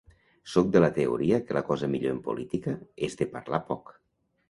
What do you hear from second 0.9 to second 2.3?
teoria que la cosa millor, en